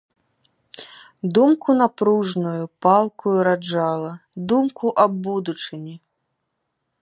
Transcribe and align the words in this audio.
Думку 1.37 1.69
напружную, 1.81 2.53
палкую 2.85 3.35
раджала, 3.49 4.11
думку 4.55 4.87
аб 5.05 5.11
будучыні. 5.29 5.95